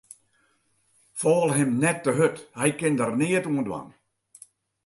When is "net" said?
1.83-2.03